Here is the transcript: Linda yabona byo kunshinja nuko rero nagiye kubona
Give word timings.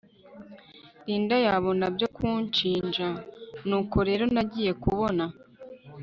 Linda 1.05 1.35
yabona 1.45 1.85
byo 1.95 2.07
kunshinja 2.15 3.07
nuko 3.67 3.97
rero 4.07 4.23
nagiye 4.35 4.71
kubona 4.83 5.23